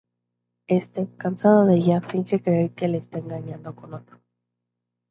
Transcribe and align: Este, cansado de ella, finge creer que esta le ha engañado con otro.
Este, 0.65 1.05
cansado 1.17 1.67
de 1.67 1.75
ella, 1.75 2.01
finge 2.01 2.41
creer 2.41 2.71
que 2.73 2.85
esta 2.87 3.19
le 3.19 3.35
ha 3.35 3.37
engañado 3.37 3.75
con 3.75 3.93
otro. 3.93 4.19